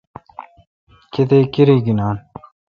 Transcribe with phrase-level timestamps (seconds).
[1.13, 2.15] کتیک کرائ گینان؟